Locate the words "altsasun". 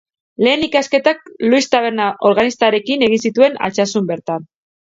3.69-4.13